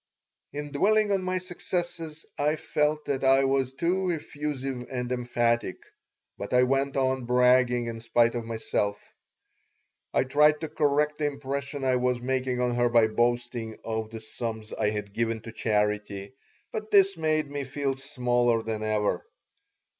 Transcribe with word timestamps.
In 0.51 0.71
dwelling 0.71 1.11
on 1.11 1.21
my 1.21 1.37
successes 1.37 2.25
I 2.35 2.55
felt 2.55 3.05
that 3.05 3.23
I 3.23 3.43
was 3.43 3.75
too 3.75 4.11
effusive 4.11 4.87
and 4.89 5.11
emphatic; 5.11 5.77
but 6.39 6.55
I 6.55 6.63
went 6.63 6.97
on 6.97 7.25
bragging 7.25 7.85
in 7.85 7.99
spite 7.99 8.33
of 8.33 8.43
myself. 8.43 8.99
I 10.11 10.23
tried 10.23 10.59
to 10.61 10.69
correct 10.69 11.19
the 11.19 11.27
impression 11.27 11.83
I 11.83 11.97
was 11.97 12.19
making 12.19 12.59
on 12.61 12.73
her 12.73 12.89
by 12.89 13.05
boasting 13.09 13.77
of 13.83 14.09
the 14.09 14.21
sums 14.21 14.73
I 14.73 14.89
had 14.89 15.13
given 15.13 15.39
to 15.41 15.51
charity, 15.51 16.33
but 16.71 16.89
this 16.89 17.15
made 17.15 17.51
me 17.51 17.63
feel 17.63 17.95
smaller 17.95 18.63
than 18.63 18.81
ever. 18.81 19.23